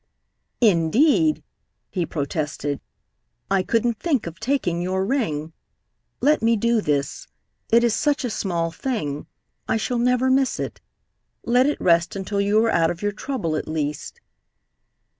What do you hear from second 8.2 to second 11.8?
a small thing. I shall never miss it. Let it